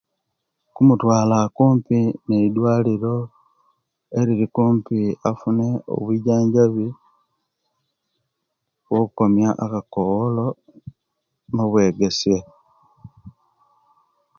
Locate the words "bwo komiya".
8.87-9.51